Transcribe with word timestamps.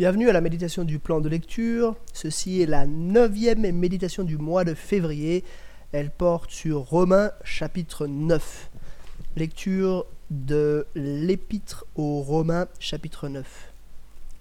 Bienvenue 0.00 0.30
à 0.30 0.32
la 0.32 0.40
méditation 0.40 0.84
du 0.84 0.98
plan 0.98 1.20
de 1.20 1.28
lecture. 1.28 1.94
Ceci 2.14 2.62
est 2.62 2.66
la 2.66 2.86
neuvième 2.86 3.70
méditation 3.70 4.24
du 4.24 4.38
mois 4.38 4.64
de 4.64 4.72
février. 4.72 5.44
Elle 5.92 6.10
porte 6.10 6.50
sur 6.50 6.78
Romains 6.78 7.32
chapitre 7.44 8.06
9. 8.06 8.70
Lecture 9.36 10.06
de 10.30 10.86
l'épître 10.94 11.84
aux 11.96 12.22
Romains 12.22 12.66
chapitre 12.78 13.28
9. 13.28 13.44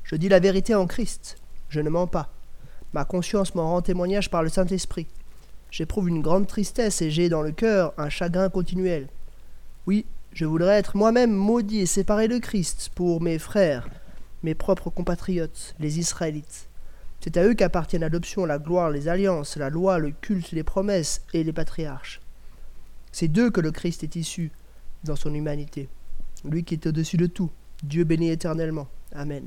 Je 0.05 0.16
dis 0.16 0.30
la 0.30 0.40
vérité 0.40 0.76
en 0.76 0.88
Christ, 0.88 1.36
je 1.67 1.81
ne 1.81 1.89
mens 1.89 2.08
pas. 2.08 2.30
Ma 2.94 3.03
conscience 3.03 3.53
m'en 3.53 3.70
rend 3.70 3.81
témoignage 3.81 4.30
par 4.30 4.44
le 4.44 4.50
Saint-Esprit. 4.50 5.08
J'éprouve 5.72 6.08
une 6.08 6.22
grande 6.22 6.48
tristesse 6.48 7.02
et 7.02 7.12
j'ai 7.12 7.28
dans 7.28 7.41
le 7.41 7.52
cœur 7.52 7.94
un 7.98 8.08
chagrin 8.08 8.48
continuel. 8.48 9.09
Oui, 9.88 10.05
je 10.31 10.45
voudrais 10.45 10.80
être 10.80 10.95
moi-même 10.95 11.34
maudit 11.34 11.81
et 11.81 11.86
séparé 11.86 12.30
de 12.30 12.38
Christ 12.38 12.91
pour 12.95 13.22
mes 13.22 13.39
frères, 13.39 13.89
mes 14.43 14.55
propres 14.55 14.89
compatriotes, 14.89 15.75
les 15.79 15.99
Israélites. 15.99 16.70
C'est 17.20 17.38
à 17.38 17.43
eux 17.43 17.53
qu'appartiennent 17.53 18.02
l'adoption, 18.02 18.45
la 18.45 18.59
gloire, 18.59 18.89
les 18.89 19.07
alliances, 19.07 19.57
la 19.57 19.70
loi, 19.70 19.99
le 19.99 20.11
culte, 20.11 20.52
les 20.52 20.63
promesses 20.63 21.21
et 21.34 21.43
les 21.43 21.53
patriarches. 21.53 22.21
C'est 23.11 23.27
d'eux 23.27 23.49
que 23.49 23.61
le 23.61 23.71
Christ 23.71 24.03
est 24.03 24.16
issu 24.16 24.52
dans 25.03 25.16
son 25.16 25.33
humanité, 25.33 25.89
lui 26.45 26.63
qui 26.63 26.75
est 26.75 26.88
au-dessus 26.88 27.17
de 27.17 27.25
tout, 27.25 27.49
Dieu 27.83 28.03
béni 28.03 28.30
éternellement. 28.30 28.88
Amen. 29.13 29.44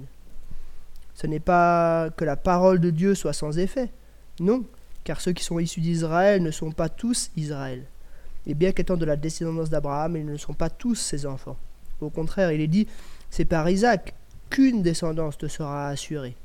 Ce 1.15 1.27
n'est 1.27 1.41
pas 1.41 2.11
que 2.11 2.25
la 2.25 2.37
parole 2.37 2.81
de 2.81 2.91
Dieu 2.91 3.15
soit 3.15 3.33
sans 3.33 3.59
effet, 3.59 3.91
non, 4.41 4.65
car 5.05 5.21
ceux 5.21 5.33
qui 5.33 5.45
sont 5.45 5.59
issus 5.59 5.81
d'Israël 5.81 6.43
ne 6.43 6.51
sont 6.51 6.73
pas 6.73 6.89
tous 6.89 7.31
Israël. 7.37 7.85
Et 8.47 8.55
bien 8.55 8.73
qu'étant 8.73 8.97
de 8.97 9.05
la 9.05 9.17
descendance 9.17 9.71
d'Abraham, 9.71 10.17
ils 10.17 10.27
ne 10.27 10.37
sont 10.37 10.55
pas 10.55 10.71
tous 10.71 10.95
ses 10.95 11.27
enfants. 11.27 11.57
Au 12.01 12.11
contraire, 12.11 12.51
il 12.51 12.61
est 12.61 12.69
dit, 12.69 12.89
c'est 13.31 13.45
par 13.45 13.69
Isaac 13.71 14.15
qu'une 14.53 14.83
descendance 14.83 15.39
te 15.39 15.49
sera 15.49 15.89
assurée. 15.89 16.37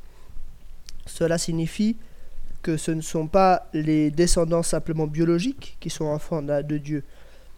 Cela 1.05 1.37
signifie 1.37 1.97
que 2.61 2.77
ce 2.77 2.91
ne 2.91 3.01
sont 3.01 3.27
pas 3.27 3.67
les 3.73 4.11
descendants 4.11 4.63
simplement 4.63 5.07
biologiques 5.07 5.75
qui 5.81 5.89
sont 5.89 6.05
enfants 6.05 6.41
de 6.41 6.77
Dieu, 6.77 7.03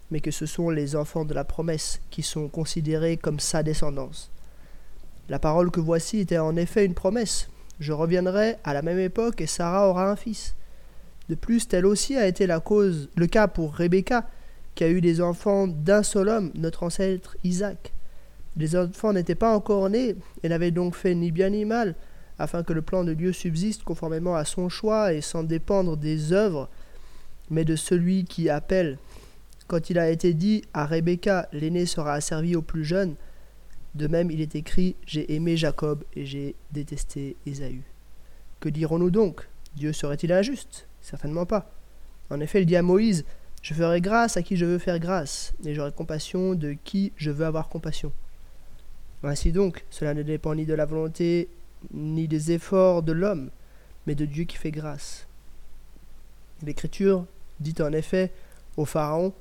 mais 0.09 0.21
que 0.21 0.31
ce 0.31 0.47
sont 0.47 0.71
les 0.71 0.95
enfants 0.95 1.23
de 1.23 1.35
la 1.35 1.43
promesse 1.43 2.01
qui 2.09 2.23
sont 2.23 2.47
considérés 2.47 3.15
comme 3.15 3.39
sa 3.39 3.61
descendance. 3.61 4.31
La 5.29 5.37
parole 5.37 5.69
que 5.69 5.79
voici 5.79 6.17
était 6.17 6.39
en 6.39 6.55
effet 6.55 6.83
une 6.83 6.95
promesse. 6.95 7.47
Je 7.79 7.93
reviendrai 7.93 8.55
à 8.63 8.73
la 8.73 8.81
même 8.81 8.99
époque 8.99 9.41
et 9.41 9.47
Sarah 9.47 9.87
aura 9.87 10.09
un 10.09 10.15
fils. 10.15 10.55
De 11.29 11.35
plus, 11.35 11.67
tel 11.67 11.85
aussi 11.85 12.17
a 12.17 12.25
été 12.25 12.47
la 12.47 12.59
cause, 12.59 13.09
le 13.15 13.27
cas 13.27 13.47
pour 13.47 13.75
Rebecca, 13.75 14.27
qui 14.73 14.83
a 14.83 14.89
eu 14.89 14.99
des 14.99 15.21
enfants 15.21 15.67
d'un 15.67 16.01
seul 16.01 16.27
homme, 16.27 16.51
notre 16.55 16.81
ancêtre 16.81 17.37
Isaac. 17.43 17.93
Les 18.57 18.75
enfants 18.75 19.13
n'étaient 19.13 19.35
pas 19.35 19.55
encore 19.55 19.89
nés 19.89 20.15
et 20.43 20.49
n'avaient 20.49 20.71
donc 20.71 20.95
fait 20.95 21.15
ni 21.15 21.31
bien 21.31 21.49
ni 21.49 21.65
mal, 21.65 21.95
afin 22.37 22.63
que 22.63 22.73
le 22.73 22.81
plan 22.81 23.03
de 23.03 23.13
Dieu 23.13 23.33
subsiste 23.33 23.83
conformément 23.83 24.35
à 24.35 24.45
son 24.45 24.69
choix 24.69 25.13
et 25.13 25.21
sans 25.21 25.43
dépendre 25.43 25.97
des 25.97 26.33
œuvres, 26.33 26.69
mais 27.49 27.65
de 27.65 27.75
celui 27.75 28.25
qui 28.25 28.49
appelle. 28.49 28.97
Quand 29.67 29.89
il 29.89 29.99
a 29.99 30.09
été 30.09 30.33
dit 30.33 30.63
à 30.73 30.85
Rebecca, 30.85 31.47
l'aîné 31.51 31.85
sera 31.85 32.13
asservi 32.13 32.55
au 32.55 32.61
plus 32.61 32.83
jeune, 32.83 33.15
de 33.95 34.07
même 34.07 34.31
il 34.31 34.41
est 34.41 34.55
écrit, 34.55 34.95
j'ai 35.05 35.33
aimé 35.33 35.57
Jacob 35.57 36.03
et 36.15 36.25
j'ai 36.25 36.55
détesté 36.71 37.35
Ésaü. 37.45 37.81
Que 38.59 38.69
dirons-nous 38.69 39.11
donc? 39.11 39.47
Dieu 39.75 39.93
serait-il 39.93 40.31
injuste? 40.31 40.87
Certainement 41.01 41.45
pas. 41.45 41.71
En 42.29 42.39
effet, 42.39 42.61
il 42.61 42.65
dit 42.65 42.75
à 42.75 42.81
Moïse 42.81 43.25
Je 43.61 43.73
ferai 43.73 44.01
grâce 44.01 44.37
à 44.37 44.43
qui 44.43 44.57
je 44.57 44.65
veux 44.65 44.77
faire 44.77 44.99
grâce, 44.99 45.53
et 45.65 45.73
j'aurai 45.73 45.91
compassion 45.91 46.55
de 46.55 46.73
qui 46.83 47.11
je 47.15 47.31
veux 47.31 47.45
avoir 47.45 47.69
compassion. 47.69 48.11
Ainsi 49.23 49.51
donc, 49.51 49.85
cela 49.89 50.13
ne 50.13 50.23
dépend 50.23 50.55
ni 50.55 50.65
de 50.65 50.73
la 50.73 50.85
volonté 50.85 51.49
ni 51.93 52.27
des 52.27 52.51
efforts 52.51 53.03
de 53.03 53.11
l'homme, 53.11 53.49
mais 54.07 54.15
de 54.15 54.25
Dieu 54.25 54.45
qui 54.45 54.57
fait 54.57 54.71
grâce. 54.71 55.27
L'Écriture 56.63 57.25
dit 57.59 57.75
en 57.81 57.91
effet 57.93 58.31
au 58.77 58.85
Pharaon 58.85 59.33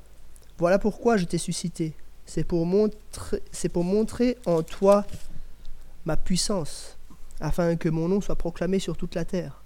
Voilà 0.59 0.79
pourquoi 0.79 1.17
je 1.17 1.25
t'ai 1.25 1.39
suscité. 1.39 1.95
C'est 2.27 2.45
pour, 2.45 2.67
montrer, 2.67 3.43
pour 3.73 3.85
montrer 3.85 4.37
en 4.47 4.63
toi 4.63 5.07
ma 6.05 6.17
puissance, 6.17 6.99
afin 7.41 7.77
que 7.77 7.89
mon 7.89 8.09
nom 8.09 8.21
soit 8.21 8.37
proclamé 8.37 8.79
sur 8.79 8.97
toute 8.97 9.15
la 9.15 9.25
terre. 9.25 9.63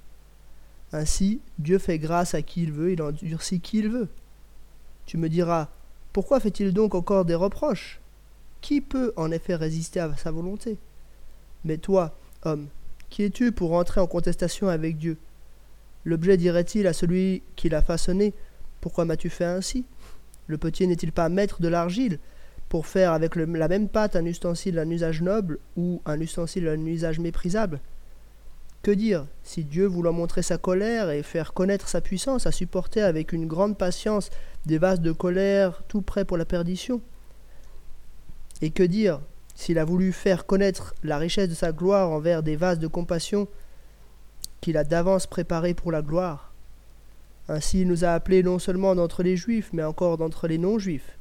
Ainsi, 0.93 1.41
Dieu 1.59 1.79
fait 1.79 1.99
grâce 1.99 2.35
à 2.35 2.43
qui 2.43 2.63
il 2.63 2.73
veut, 2.73 2.93
il 2.93 3.03
endurcit 3.03 3.61
qui 3.61 3.79
il 3.79 3.89
veut. 3.89 4.09
Tu 5.07 5.17
me 5.17 5.29
diras, 5.29 5.69
pourquoi 6.13 6.39
fait-il 6.39 6.73
donc 6.73 6.95
encore 6.95 7.25
des 7.25 7.35
reproches? 7.35 8.02
Qui 8.63 8.81
peut 8.81 9.13
en 9.17 9.33
effet 9.33 9.57
résister 9.57 9.99
à 9.99 10.17
sa 10.17 10.31
volonté? 10.31 10.79
Mais 11.65 11.79
toi, 11.79 12.17
homme, 12.45 12.69
qui 13.11 13.25
es-tu 13.25 13.51
pour 13.51 13.73
entrer 13.73 14.01
en 14.01 14.07
contestation 14.07 14.69
avec 14.69 14.97
Dieu? 14.97 15.19
L'objet 16.05 16.37
dirait-il 16.37 16.87
à 16.87 16.93
celui 16.93 17.43
qui 17.57 17.69
l'a 17.69 17.83
façonné, 17.83 18.33
Pourquoi 18.81 19.05
m'as-tu 19.05 19.31
fait 19.31 19.45
ainsi? 19.45 19.85
Le 20.47 20.59
petit 20.59 20.87
n'est-il 20.87 21.11
pas 21.11 21.29
maître 21.29 21.61
de 21.61 21.67
l'argile 21.67 22.21
pour 22.69 22.87
faire 22.87 23.13
avec 23.13 23.35
la 23.35 23.69
même 23.69 23.89
pâte 23.89 24.15
un 24.15 24.25
ustensile 24.25 24.77
d'un 24.77 24.91
usage 24.91 25.23
noble 25.23 25.59
ou 25.77 26.01
un 26.07 26.21
ustensile 26.21 26.65
d'un 26.65 26.87
usage 26.87 27.19
méprisable? 27.19 27.81
Que 28.83 28.93
dire 28.93 29.27
Si 29.43 29.65
Dieu, 29.65 29.87
voulant 29.87 30.13
montrer 30.13 30.43
sa 30.43 30.57
colère 30.57 31.11
et 31.11 31.25
faire 31.25 31.53
connaître 31.53 31.89
sa 31.89 32.01
puissance, 32.01 32.47
a 32.47 32.53
supporté 32.53 33.03
avec 33.03 33.33
une 33.33 33.49
grande 33.49 33.77
patience 33.77 34.31
des 34.67 34.79
vases 34.79 35.01
de 35.01 35.11
colère 35.11 35.83
tout 35.89 36.03
prêts 36.03 36.25
pour 36.25 36.37
la 36.37 36.45
perdition? 36.45 37.01
Et 38.63 38.71
que 38.71 38.83
dire 38.83 39.21
s'il 39.55 39.79
a 39.79 39.85
voulu 39.85 40.13
faire 40.13 40.47
connaître 40.47 40.95
la 41.03 41.19
richesse 41.19 41.49
de 41.49 41.55
sa 41.55 41.73
gloire 41.73 42.11
envers 42.11 42.43
des 42.43 42.57
vases 42.57 42.79
de 42.79 42.87
compassion 42.87 43.49
qu'il 44.61 44.79
a 44.79 44.85
d'avance 44.85 45.27
préparés 45.27 45.75
pour 45.75 45.93
la 45.93 46.01
gloire? 46.01 46.53
Ainsi 47.49 47.83
il 47.83 47.89
nous 47.89 48.05
a 48.05 48.11
appelés 48.11 48.43
non 48.43 48.59
seulement 48.59 48.95
d'entre 48.95 49.23
les 49.23 49.37
juifs, 49.37 49.71
mais 49.73 49.83
encore 49.83 50.17
d'entre 50.17 50.47
les 50.47 50.59
non-juifs. 50.59 51.19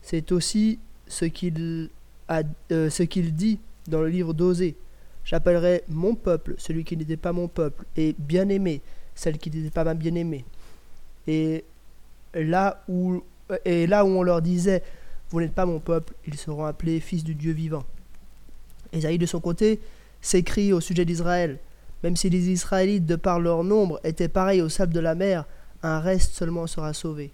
C'est 0.00 0.32
aussi 0.32 0.78
ce 1.08 1.24
qu'il 1.24 1.90
euh, 2.30 2.88
ce 2.88 3.02
qu'il 3.02 3.34
dit 3.34 3.58
dans 3.88 4.00
le 4.00 4.08
livre 4.08 4.32
d'Osée. 4.32 4.76
J'appellerai 5.24 5.82
mon 5.88 6.14
peuple 6.14 6.54
celui 6.58 6.84
qui 6.84 6.96
n'était 6.96 7.16
pas 7.16 7.32
mon 7.32 7.48
peuple, 7.48 7.84
et 7.96 8.14
bien-aimé 8.18 8.80
celle 9.14 9.38
qui 9.38 9.50
n'était 9.50 9.70
pas 9.70 9.84
ma 9.84 9.94
bien-aimée. 9.94 10.44
Et 11.26 11.64
là 12.34 12.82
et 13.64 13.86
là 13.86 14.04
où 14.04 14.08
on 14.08 14.22
leur 14.22 14.40
disait 14.40 14.82
vous 15.32 15.40
n'êtes 15.40 15.54
pas 15.54 15.66
mon 15.66 15.80
peuple, 15.80 16.14
ils 16.26 16.38
seront 16.38 16.64
appelés 16.64 17.00
fils 17.00 17.24
du 17.24 17.34
Dieu 17.34 17.52
vivant. 17.52 17.84
Ésaïe 18.92 19.18
de 19.18 19.26
son 19.26 19.40
côté 19.40 19.80
s'écrit 20.20 20.72
au 20.72 20.80
sujet 20.80 21.04
d'Israël 21.04 21.58
même 22.02 22.16
si 22.16 22.30
les 22.30 22.50
Israélites, 22.50 23.06
de 23.06 23.16
par 23.16 23.38
leur 23.38 23.62
nombre, 23.64 24.00
étaient 24.04 24.28
pareils 24.28 24.60
au 24.60 24.68
sable 24.68 24.92
de 24.92 25.00
la 25.00 25.14
mer, 25.14 25.44
un 25.82 26.00
reste 26.00 26.32
seulement 26.32 26.66
sera 26.66 26.92
sauvé. 26.92 27.30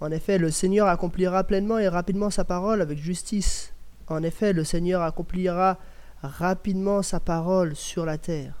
En 0.00 0.10
effet, 0.10 0.38
le 0.38 0.50
Seigneur 0.50 0.88
accomplira 0.88 1.44
pleinement 1.44 1.78
et 1.78 1.88
rapidement 1.88 2.30
sa 2.30 2.44
parole 2.44 2.82
avec 2.82 2.98
justice. 2.98 3.72
En 4.08 4.22
effet, 4.22 4.52
le 4.52 4.64
Seigneur 4.64 5.02
accomplira 5.02 5.78
rapidement 6.22 7.02
sa 7.02 7.20
parole 7.20 7.76
sur 7.76 8.04
la 8.04 8.18
terre. 8.18 8.54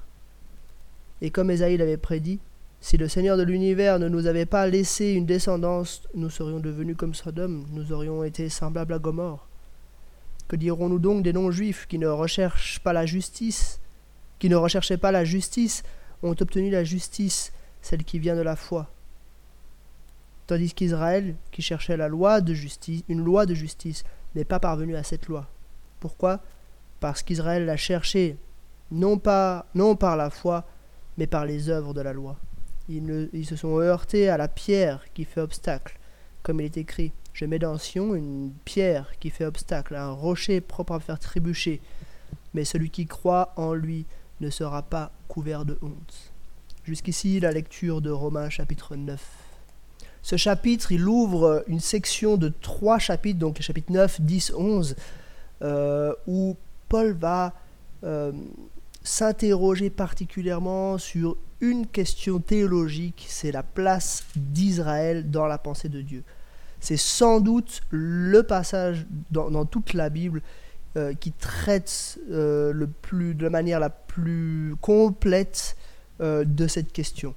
Et 1.20 1.30
comme 1.30 1.50
Ésaïe 1.50 1.76
l'avait 1.76 1.96
prédit, 1.96 2.38
si 2.84 2.98
le 2.98 3.08
Seigneur 3.08 3.38
de 3.38 3.42
l'univers 3.42 3.98
ne 3.98 4.10
nous 4.10 4.26
avait 4.26 4.44
pas 4.44 4.66
laissé 4.66 5.12
une 5.12 5.24
descendance, 5.24 6.02
nous 6.12 6.28
serions 6.28 6.60
devenus 6.60 6.98
comme 6.98 7.14
Sodome, 7.14 7.64
nous 7.72 7.92
aurions 7.92 8.22
été 8.24 8.50
semblables 8.50 8.92
à 8.92 8.98
Gomorre. 8.98 9.48
Que 10.48 10.56
dirons-nous 10.56 10.98
donc 10.98 11.22
des 11.22 11.32
non-juifs 11.32 11.86
qui 11.86 11.98
ne 11.98 12.08
recherchent 12.08 12.80
pas 12.80 12.92
la 12.92 13.06
justice, 13.06 13.80
qui 14.38 14.50
ne 14.50 14.56
recherchaient 14.56 14.98
pas 14.98 15.12
la 15.12 15.24
justice, 15.24 15.82
ont 16.22 16.36
obtenu 16.38 16.68
la 16.68 16.84
justice, 16.84 17.54
celle 17.80 18.04
qui 18.04 18.18
vient 18.18 18.36
de 18.36 18.42
la 18.42 18.54
foi? 18.54 18.90
Tandis 20.46 20.74
qu'Israël, 20.74 21.36
qui 21.52 21.62
cherchait 21.62 21.96
la 21.96 22.08
loi 22.08 22.42
de 22.42 22.52
justice, 22.52 23.02
une 23.08 23.24
loi 23.24 23.46
de 23.46 23.54
justice, 23.54 24.04
n'est 24.34 24.44
pas 24.44 24.60
parvenu 24.60 24.94
à 24.94 25.04
cette 25.04 25.26
loi. 25.26 25.48
Pourquoi? 26.00 26.42
Parce 27.00 27.22
qu'Israël 27.22 27.64
l'a 27.64 27.78
cherché, 27.78 28.36
non, 28.90 29.16
pas, 29.16 29.64
non 29.74 29.96
par 29.96 30.18
la 30.18 30.28
foi, 30.28 30.66
mais 31.16 31.26
par 31.26 31.46
les 31.46 31.70
œuvres 31.70 31.94
de 31.94 32.02
la 32.02 32.12
loi. 32.12 32.36
Ils, 32.88 33.46
se 33.46 33.56
sont 33.56 33.78
heurtés 33.78 34.28
à 34.28 34.36
la 34.36 34.48
pierre 34.48 35.04
qui 35.14 35.24
fait 35.24 35.40
obstacle, 35.40 35.98
comme 36.42 36.60
il 36.60 36.66
est 36.66 36.76
écrit. 36.76 37.12
Je 37.32 37.46
mets 37.46 37.58
dans 37.58 37.78
Sion 37.78 38.14
une 38.14 38.52
pierre 38.64 39.12
qui 39.18 39.30
fait 39.30 39.46
obstacle, 39.46 39.94
un 39.94 40.10
rocher 40.10 40.60
propre 40.60 40.92
à 40.92 41.00
faire 41.00 41.18
trébucher, 41.18 41.80
mais 42.52 42.64
celui 42.64 42.90
qui 42.90 43.06
croit 43.06 43.52
en 43.56 43.72
lui 43.72 44.04
ne 44.40 44.50
sera 44.50 44.82
pas 44.82 45.10
couvert 45.28 45.64
de 45.64 45.78
honte. 45.82 46.32
Jusqu'ici, 46.84 47.40
la 47.40 47.50
lecture 47.50 48.02
de 48.02 48.10
Romains 48.10 48.50
chapitre 48.50 48.94
9. 48.94 49.18
Ce 50.22 50.36
chapitre, 50.36 50.92
il 50.92 51.08
ouvre 51.08 51.64
une 51.66 51.80
section 51.80 52.36
de 52.36 52.48
trois 52.48 52.98
chapitres, 52.98 53.38
donc 53.38 53.58
les 53.58 53.64
chapitres 53.64 53.92
9, 53.92 54.20
10, 54.20 54.52
11, 54.56 54.96
euh, 55.62 56.14
où 56.26 56.56
Paul 56.88 57.12
va 57.12 57.54
euh, 58.04 58.32
s'interroger 59.04 59.90
particulièrement 59.90 60.98
sur 60.98 61.36
une 61.60 61.86
question 61.86 62.40
théologique, 62.40 63.26
c'est 63.28 63.52
la 63.52 63.62
place 63.62 64.24
d'Israël 64.34 65.30
dans 65.30 65.46
la 65.46 65.58
pensée 65.58 65.88
de 65.88 66.00
Dieu. 66.00 66.24
C'est 66.80 66.96
sans 66.96 67.40
doute 67.40 67.82
le 67.90 68.42
passage 68.42 69.06
dans, 69.30 69.64
toute 69.64 69.92
la 69.92 70.10
Bible 70.10 70.42
qui 71.20 71.32
traite 71.32 72.18
le 72.28 72.86
plus, 73.02 73.34
de 73.34 73.44
la 73.44 73.50
manière 73.50 73.80
la 73.80 73.90
plus 73.90 74.74
complète 74.80 75.76
de 76.20 76.66
cette 76.66 76.92
question. 76.92 77.34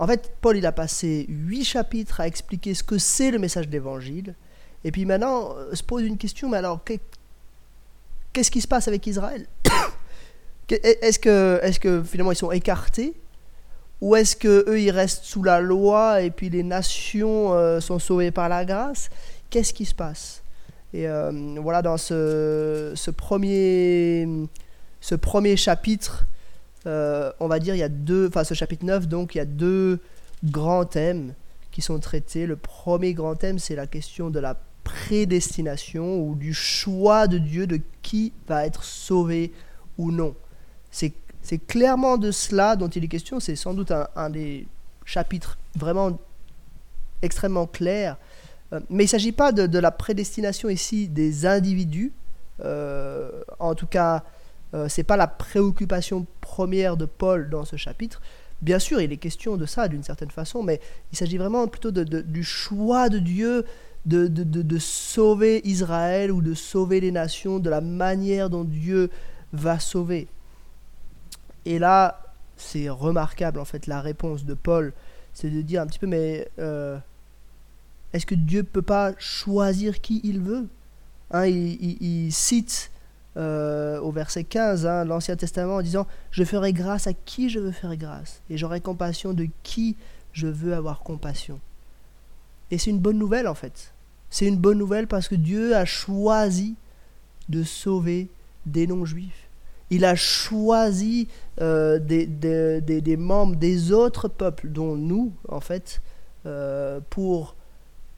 En 0.00 0.06
fait, 0.08 0.32
Paul 0.40 0.56
il 0.56 0.66
a 0.66 0.72
passé 0.72 1.26
huit 1.28 1.64
chapitres 1.64 2.20
à 2.20 2.26
expliquer 2.26 2.74
ce 2.74 2.82
que 2.82 2.98
c'est 2.98 3.30
le 3.30 3.38
message 3.38 3.68
d'évangile. 3.68 4.34
Et 4.82 4.90
puis 4.90 5.04
maintenant, 5.04 5.54
se 5.72 5.82
pose 5.82 6.02
une 6.02 6.18
question, 6.18 6.48
mais 6.48 6.56
alors, 6.56 6.82
qu'est-ce 8.32 8.50
qui 8.50 8.60
se 8.60 8.68
passe 8.68 8.88
avec 8.88 9.06
Israël? 9.06 9.46
Est-ce 10.68 11.18
que, 11.18 11.78
que 11.78 12.02
finalement 12.02 12.32
ils 12.32 12.36
sont 12.36 12.52
écartés 12.52 13.14
Ou 14.00 14.16
est-ce 14.16 14.36
qu'eux 14.36 14.80
ils 14.80 14.90
restent 14.90 15.24
sous 15.24 15.42
la 15.42 15.60
loi 15.60 16.22
et 16.22 16.30
puis 16.30 16.48
les 16.48 16.62
nations 16.62 17.52
euh, 17.52 17.80
sont 17.80 17.98
sauvées 17.98 18.30
par 18.30 18.48
la 18.48 18.64
grâce? 18.64 19.10
Qu'est-ce 19.50 19.74
qui 19.74 19.84
se 19.84 19.94
passe? 19.94 20.42
Et 20.94 21.08
euh, 21.08 21.56
voilà, 21.60 21.82
dans 21.82 21.96
ce, 21.96 22.92
ce, 22.94 23.10
premier, 23.10 24.28
ce 25.00 25.14
premier 25.14 25.56
chapitre, 25.56 26.24
euh, 26.86 27.32
on 27.40 27.48
va 27.48 27.58
dire, 27.58 27.74
il 27.74 27.78
y 27.78 27.82
a 27.82 27.88
deux, 27.88 28.28
enfin 28.28 28.44
ce 28.44 28.54
chapitre 28.54 28.84
9, 28.84 29.08
donc 29.08 29.34
il 29.34 29.38
y 29.38 29.40
a 29.40 29.44
deux 29.44 29.98
grands 30.44 30.84
thèmes 30.84 31.34
qui 31.72 31.82
sont 31.82 31.98
traités. 31.98 32.46
Le 32.46 32.56
premier 32.56 33.12
grand 33.12 33.34
thème, 33.34 33.58
c'est 33.58 33.74
la 33.74 33.86
question 33.86 34.30
de 34.30 34.38
la 34.38 34.56
prédestination 34.84 36.20
ou 36.20 36.36
du 36.36 36.54
choix 36.54 37.26
de 37.26 37.38
Dieu 37.38 37.66
de 37.66 37.80
qui 38.02 38.32
va 38.46 38.64
être 38.64 38.84
sauvé 38.84 39.52
ou 39.98 40.12
non. 40.12 40.34
C'est 41.42 41.58
clairement 41.58 42.16
de 42.16 42.30
cela 42.30 42.76
dont 42.76 42.88
il 42.88 43.04
est 43.04 43.08
question. 43.08 43.40
C'est 43.40 43.56
sans 43.56 43.74
doute 43.74 43.92
un, 43.92 44.30
des 44.30 44.66
chapitres 45.04 45.58
vraiment 45.76 46.18
extrêmement 47.22 47.66
clairs. 47.66 48.16
Euh, 48.72 48.80
mais 48.88 49.04
il 49.04 49.06
ne 49.06 49.10
s'agit 49.10 49.32
pas 49.32 49.52
de, 49.52 49.78
la 49.78 49.90
prédestination 49.90 50.68
ici 50.68 51.08
des 51.08 51.46
individus. 51.46 52.12
Euh, 52.64 53.42
en 53.58 53.74
tout 53.74 53.86
cas, 53.86 54.22
euh, 54.72 54.88
ce 54.88 55.00
n'est 55.00 55.04
pas 55.04 55.16
la 55.16 55.26
préoccupation 55.26 56.26
première 56.40 56.96
de 56.96 57.04
Paul 57.04 57.50
dans 57.50 57.64
ce 57.64 57.76
chapitre. 57.76 58.22
Bien 58.62 58.78
sûr, 58.78 59.00
il 59.00 59.12
est 59.12 59.18
question 59.18 59.56
de 59.56 59.66
ça 59.66 59.88
d'une 59.88 60.02
certaine 60.02 60.30
façon, 60.30 60.62
mais 60.62 60.80
il 61.12 61.18
s'agit 61.18 61.36
vraiment 61.36 61.66
plutôt 61.66 61.90
du 61.90 62.44
choix 62.44 63.08
de 63.08 63.18
Dieu 63.18 63.64
de, 64.06 64.78
sauver 64.78 65.60
Israël 65.66 66.30
ou 66.30 66.40
de 66.40 66.54
sauver 66.54 67.00
les 67.00 67.10
nations, 67.10 67.58
de 67.58 67.70
la 67.70 67.80
manière 67.80 68.50
dont 68.50 68.64
Dieu 68.64 69.10
va 69.52 69.78
sauver. 69.78 70.28
Et 71.66 71.78
là, 71.78 72.20
c'est 72.56 72.88
remarquable 72.88 73.58
en 73.58 73.64
fait 73.64 73.86
la 73.86 74.00
réponse 74.00 74.44
de 74.44 74.54
Paul, 74.54 74.92
c'est 75.32 75.50
de 75.50 75.62
dire 75.62 75.82
un 75.82 75.86
petit 75.86 75.98
peu 75.98 76.06
mais 76.06 76.48
euh, 76.58 76.98
est-ce 78.12 78.26
que 78.26 78.34
Dieu 78.34 78.62
peut 78.62 78.82
pas 78.82 79.12
choisir 79.18 80.00
qui 80.00 80.20
il 80.24 80.40
veut? 80.40 80.68
Hein, 81.30 81.46
il, 81.46 82.32
cite 82.32 82.92
euh, 83.36 83.98
au 83.98 84.12
verset 84.12 84.44
15 84.44 84.86
hein, 84.86 85.04
l'Ancien 85.04 85.34
Testament 85.34 85.76
en 85.76 85.82
disant 85.82 86.06
je 86.30 86.44
ferai 86.44 86.72
grâce 86.72 87.06
à 87.06 87.12
qui 87.12 87.48
je 87.50 87.58
veux 87.58 87.72
faire 87.72 87.96
grâce 87.96 88.40
et 88.50 88.56
j'aurai 88.56 88.80
compassion 88.80 89.32
de 89.32 89.48
qui 89.64 89.96
je 90.32 90.46
veux 90.46 90.74
avoir 90.74 91.00
compassion. 91.00 91.58
Et 92.70 92.78
c'est 92.78 92.90
une 92.90 93.00
bonne 93.00 93.18
nouvelle 93.18 93.48
en 93.48 93.54
fait. 93.54 93.92
C'est 94.30 94.46
une 94.46 94.58
bonne 94.58 94.78
nouvelle 94.78 95.06
parce 95.06 95.28
que 95.28 95.34
Dieu 95.34 95.74
a 95.74 95.84
choisi 95.84 96.76
de 97.48 97.62
sauver 97.62 98.28
des 98.66 98.86
non-juifs. 98.86 99.43
Il 99.94 100.04
a 100.04 100.16
choisi 100.16 101.28
euh, 101.60 102.00
des, 102.00 102.26
des, 102.26 103.16
membres 103.16 103.54
des 103.54 103.92
autres 103.92 104.26
peuples, 104.26 104.68
dont 104.68 104.96
nous, 104.96 105.32
en 105.48 105.60
fait, 105.60 106.02
euh, 106.46 106.98
pour 107.10 107.54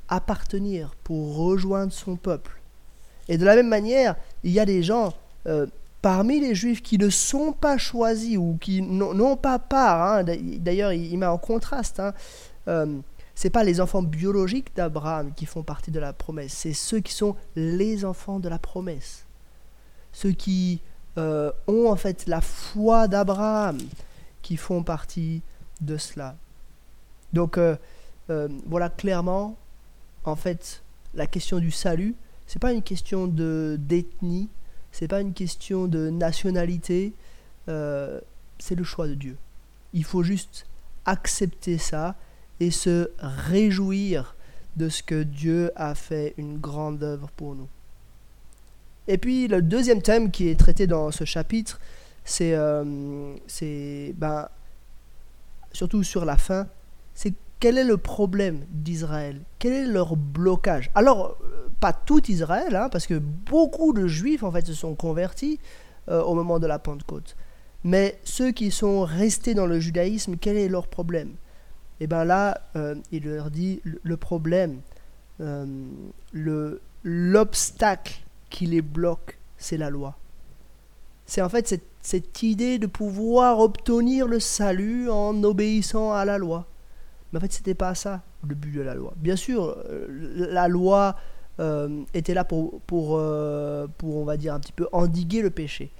appartenir, 0.09 0.95
pour 1.05 1.37
rejoindre 1.37 1.93
son 1.93 2.17
peuple. 2.17 2.63
Et 3.29 3.37
de 3.37 3.45
la 3.45 3.57
même 3.57 3.69
manière, 3.69 4.17
il 4.43 4.53
y 4.53 4.59
a 4.59 4.65
des 4.65 4.83
gens 4.83 5.13
euh, 5.47 5.67
parmi 6.01 6.41
les 6.41 6.55
juifs 6.55 6.83
qui 6.83 6.97
ne 6.97 7.11
sont 7.11 7.53
pas 7.53 7.77
choisis 7.77 8.39
ou 8.39 8.57
qui 8.59 8.81
n'ont 8.81 9.37
pas 9.37 9.59
part. 9.59 10.03
Hein. 10.03 10.25
D'ailleurs, 10.59 10.95
il, 10.95 11.19
met 11.19 11.27
en 11.27 11.37
contraste. 11.37 12.01
Hein, 12.01 12.15
c'est 13.35 13.51
pas 13.51 13.65
les 13.65 13.83
enfants 13.83 14.03
biologiques 14.03 14.75
d'Abraham 14.75 15.35
qui 15.37 15.45
font 15.45 15.63
partie 15.63 15.91
de 15.91 16.01
la 16.01 16.15
promesse, 16.15 16.55
c'est 16.55 16.73
ceux 16.73 17.01
qui 17.01 17.13
sont 17.13 17.37
les 17.55 18.07
enfants 18.07 18.41
de 18.41 18.49
la 18.49 18.59
promesse. 18.59 19.27
Ceux 20.13 20.33
qui 20.33 20.81
euh, 21.19 21.51
ont 21.67 21.89
en 21.91 21.97
fait 21.97 22.27
la 22.27 22.41
foi 22.41 23.09
d'Abraham 23.09 23.79
qui 24.43 24.57
font 24.57 24.83
partie 24.83 25.41
de 25.81 25.97
cela. 25.97 26.37
Donc 27.33 27.57
euh, 27.57 27.77
euh, 28.29 28.49
voilà 28.67 28.91
clairement, 28.91 29.57
en 30.25 30.37
fait, 30.37 30.83
la 31.15 31.27
question 31.27 31.59
du 31.59 31.71
salut, 31.71 32.15
c'est 32.47 32.59
pas 32.59 32.73
une 32.73 32.83
question 32.83 33.27
de 33.27 33.77
d'ethnie, 33.81 34.51
c'est 34.93 35.09
pas 35.09 35.21
une 35.21 35.33
question 35.33 35.87
de 35.87 36.11
nationalité, 36.11 37.13
c'est 37.67 38.75
le 38.75 38.85
choix 38.85 39.09
de 39.09 39.15
Dieu. 39.15 39.37
Il 39.93 40.05
faut 40.05 40.23
juste 40.23 40.67
accepter 41.05 41.79
ça 41.79 42.15
et 42.61 42.71
se 42.71 43.11
réjouir 43.19 44.37
de 44.77 44.89
ce 44.89 45.03
que 45.03 45.23
Dieu 45.23 45.73
a 45.77 45.95
fait 45.95 46.35
une 46.37 46.59
grande 46.59 47.03
œuvre 47.03 47.29
pour 47.37 47.55
nous. 47.55 47.69
Et 49.09 49.19
puis 49.19 49.49
le 49.49 49.63
deuxième 49.63 50.03
thème 50.03 50.31
qui 50.31 50.49
est 50.49 50.59
traité 50.59 50.87
dans 50.87 51.11
ce 51.11 51.25
chapitre, 51.25 51.81
c'est 52.25 52.55
euh, 52.55 53.35
ben, 54.17 54.49
surtout 55.73 56.03
sur 56.03 56.25
la 56.25 56.37
fin, 56.37 56.67
c'est 57.15 57.33
quel 57.61 57.79
est 57.79 57.85
le 57.85 57.97
problème 57.97 58.65
d'Israël? 58.71 59.41
Quel 59.59 59.73
est 59.73 59.87
leur 59.87 60.17
blocage? 60.17 60.91
Alors, 60.95 61.39
euh, 61.43 61.69
pas 61.81 61.93
tout 61.93 62.31
Israël, 62.31 62.75
hein, 62.75 62.89
parce 62.91 63.07
que 63.07 63.15
beaucoup 63.15 63.93
de 63.93 64.07
Juifs 64.07 64.43
en 64.43 64.51
fait 64.51 64.67
se 64.67 64.75
sont 64.75 64.95
convertis 64.95 65.59
euh, 66.09 66.23
au 66.23 66.35
moment 66.35 66.59
de 66.59 66.67
la 66.67 66.79
Pentecôte. 66.79 67.37
Mais 67.85 68.19
ceux 68.25 68.51
qui 68.51 68.71
sont 68.73 69.03
restés 69.03 69.55
dans 69.55 69.67
le 69.67 69.79
judaïsme, 69.79 70.37
quel 70.37 70.57
est 70.57 70.69
leur 70.69 70.89
problème? 70.89 71.35
Et 72.01 72.09
bien 72.09 72.25
là, 72.25 72.61
il 73.11 73.25
leur 73.25 73.51
dit 73.51 73.81
le 73.85 74.17
problème, 74.19 74.81
le 75.39 76.81
l'obstacle 77.05 78.26
qui 78.51 78.67
les 78.67 78.83
bloque, 78.83 79.39
c'est 79.57 79.77
la 79.77 79.91
loi. 79.91 80.17
C'est 81.27 81.43
en 81.43 81.49
fait 81.49 81.81
cette, 82.01 82.43
idée 82.43 82.79
de 82.79 82.87
pouvoir 82.87 83.59
obtenir 83.59 84.29
le 84.29 84.39
salut 84.39 85.11
en 85.11 85.43
obéissant 85.43 86.13
à 86.13 86.25
la 86.25 86.39
loi. 86.39 86.67
Mais 87.33 87.39
en 87.39 87.41
fait, 87.41 87.53
c'était 87.53 87.75
pas 87.75 87.95
ça 87.95 88.23
le 88.47 88.55
but 88.55 88.73
de 88.73 88.83
la 88.83 88.95
loi. 88.95 89.13
Bien 89.17 89.35
sûr, 89.35 89.77
euh, 89.89 90.07
la 90.51 90.69
loi 90.69 91.17
était 92.13 92.35
là 92.35 92.45
pour, 92.45 92.81
pour, 92.83 93.19
pour, 93.97 94.17
on 94.17 94.25
va 94.25 94.37
dire, 94.37 94.53
un 94.53 94.61
petit 94.61 94.75
peu 94.75 94.87
endiguer 94.93 95.41
le 95.41 95.49
péché. 95.49 95.91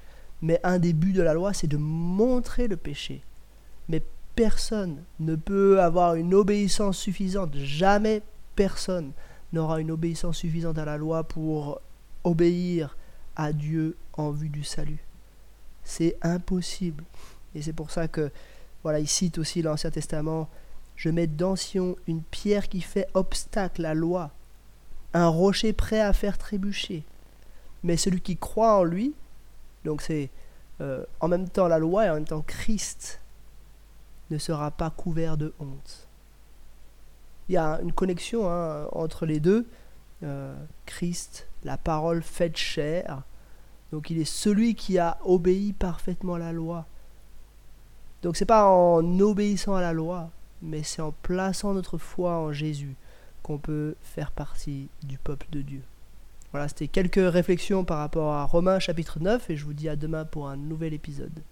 Mais 0.43 0.61
un 0.63 0.79
des 0.79 0.93
buts 0.93 1.15
de 1.15 1.23
la 1.23 1.33
loi, 1.33 1.55
c'est 1.55 1.67
de 1.67 1.79
montrer 1.79 2.69
le 2.69 2.77
péché. 2.77 3.23
Mais 3.89 4.03
personne 4.35 5.03
ne 5.19 5.35
peut 5.35 5.81
avoir 5.81 6.15
une 6.15 6.35
obéissance 6.35 6.99
suffisante, 6.99 7.57
jamais 7.57 8.23
personne 8.55 9.13
n'aura 9.53 9.81
une 9.81 9.91
obéissance 9.91 10.37
suffisante 10.37 10.79
à 10.79 10.85
la 10.85 10.99
loi 10.99 11.25
pour 11.25 11.81
obéir 12.27 12.97
à 13.37 13.53
Dieu 13.53 13.97
en 14.15 14.31
vue 14.31 14.49
du 14.49 14.65
salut. 14.65 14.99
C'est 15.85 16.19
impossible. 16.23 17.05
Et 17.55 17.63
c'est 17.63 17.73
pour 17.73 17.91
ça 17.91 18.09
que, 18.09 18.31
voilà, 18.83 18.99
il 18.99 19.09
cite 19.09 19.39
aussi 19.39 19.63
l'Ancien 19.63 19.91
Testament, 19.91 20.49
je 20.97 21.09
mets 21.09 21.27
dans 21.27 21.57
Sion 21.57 21.97
une 22.09 22.23
pierre 22.23 22.69
qui 22.69 22.81
fait 22.81 23.09
obstacle 23.15 23.85
à 23.85 23.89
la 23.91 23.95
loi, 23.95 24.31
un 25.15 25.29
rocher 25.29 25.73
prêt 25.73 26.01
à 26.01 26.13
faire 26.13 26.37
trébucher. 26.37 27.05
Mais 27.85 27.97
celui 27.97 28.21
qui 28.21 28.37
croit 28.37 28.77
en 28.77 28.85
lui, 28.85 29.15
donc 29.85 30.03
c'est 30.03 30.31
euh, 30.81 31.05
en 31.21 31.29
même 31.29 31.49
temps 31.49 31.69
la 31.69 31.79
loi 31.79 32.07
et 32.07 32.11
en 32.11 32.15
même 32.15 32.25
temps 32.25 32.43
Christ, 32.47 33.21
ne 34.31 34.39
sera 34.39 34.73
pas 34.73 34.91
couvert 34.91 35.37
de 35.37 35.55
honte. 35.61 36.09
Il 37.49 37.53
y 37.53 37.59
a 37.59 37.79
une 37.81 37.93
connexion 37.93 38.51
hein, 38.51 38.89
entre 38.91 39.25
les 39.25 39.39
deux. 39.39 39.67
Euh, 40.23 40.55
Christ, 40.87 41.49
la 41.65 41.77
parole 41.77 42.23
faite 42.23 42.57
chair. 42.57 43.23
Donc 43.93 44.11
il 44.11 44.19
est 44.19 44.25
celui 44.25 44.75
qui 44.75 44.99
a 44.99 45.19
obéi 45.25 45.73
parfaitement 45.73 46.35
à 46.35 46.39
la 46.39 46.53
loi. 46.53 46.87
Donc 48.23 48.37
c'est 48.37 48.47
pas 48.47 48.67
en 48.67 49.21
obéissant 49.21 49.75
à 49.75 49.81
la 49.81 49.93
loi, 49.93 50.31
mais 50.63 50.83
c'est 50.83 51.03
en 51.03 51.13
plaçant 51.13 51.75
notre 51.75 51.99
foi 51.99 52.39
en 52.39 52.53
Jésus 52.53 52.97
qu'on 53.43 53.59
peut 53.59 53.95
faire 54.01 54.33
partie 54.33 54.89
du 55.03 55.19
peuple 55.19 55.47
de 55.51 55.61
Dieu. 55.61 55.83
Voilà, 56.51 56.69
c'était 56.69 56.89
quelques 56.89 57.33
réflexions 57.33 57.85
par 57.85 57.99
rapport 57.99 58.33
à 58.33 58.45
Romains 58.45 58.79
chapitre 58.79 59.21
9 59.21 59.51
et 59.51 59.57
je 59.57 59.65
vous 59.65 59.75
dis 59.75 59.89
à 59.89 59.97
demain 59.97 60.25
pour 60.25 60.49
un 60.49 60.57
nouvel 60.57 60.95
épisode. 60.95 61.43